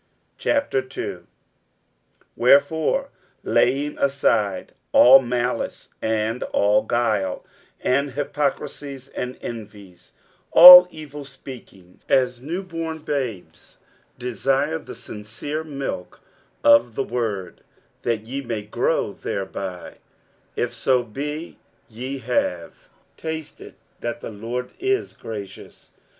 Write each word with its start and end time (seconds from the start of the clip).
60:002:001 0.39 1.23
Wherefore 2.35 3.09
laying 3.43 3.99
aside 3.99 4.73
all 4.93 5.21
malice, 5.21 5.89
and 6.01 6.41
all 6.45 6.81
guile, 6.81 7.45
and 7.81 8.09
hypocrisies, 8.13 9.09
and 9.09 9.37
envies, 9.43 10.13
all 10.53 10.87
evil 10.89 11.23
speakings, 11.23 12.03
60:002:002 12.05 12.15
As 12.23 12.41
newborn 12.41 12.97
babes, 13.03 13.77
desire 14.17 14.79
the 14.79 14.95
sincere 14.95 15.63
milk 15.63 16.19
of 16.63 16.95
the 16.95 17.03
word, 17.03 17.61
that 18.01 18.21
ye 18.21 18.41
may 18.41 18.63
grow 18.63 19.13
thereby: 19.13 19.97
60:002:003 20.57 20.63
If 20.63 20.73
so 20.73 21.03
be 21.03 21.59
ye 21.87 22.17
have 22.17 22.89
tasted 23.17 23.75
that 23.99 24.19
the 24.19 24.31
Lord 24.31 24.71
is 24.79 25.13
gracious. 25.13 25.91